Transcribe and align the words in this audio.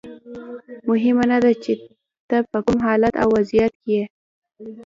مهمه 0.89 1.23
نه 1.31 1.37
ده 1.43 1.51
چې 1.63 1.73
ته 2.29 2.37
په 2.51 2.57
کوم 2.65 2.77
حالت 2.87 3.13
او 3.23 3.27
وضعیت 3.37 3.73
کې 3.81 3.89
یې. 3.97 4.03